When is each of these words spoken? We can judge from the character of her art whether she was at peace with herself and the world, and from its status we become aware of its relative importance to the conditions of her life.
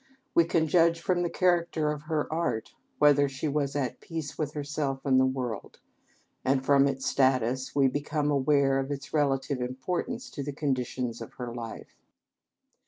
We 0.33 0.45
can 0.45 0.67
judge 0.67 0.99
from 0.99 1.21
the 1.21 1.29
character 1.29 1.91
of 1.91 2.01
her 2.07 2.25
art 2.33 2.73
whether 2.97 3.29
she 3.29 3.47
was 3.47 3.75
at 3.75 3.99
peace 4.01 4.35
with 4.35 4.53
herself 4.55 5.05
and 5.05 5.19
the 5.19 5.27
world, 5.27 5.79
and 6.43 6.65
from 6.65 6.87
its 6.87 7.05
status 7.05 7.75
we 7.75 7.87
become 7.87 8.31
aware 8.31 8.79
of 8.79 8.89
its 8.89 9.13
relative 9.13 9.61
importance 9.61 10.31
to 10.31 10.41
the 10.41 10.53
conditions 10.53 11.21
of 11.21 11.33
her 11.33 11.53
life. 11.53 11.95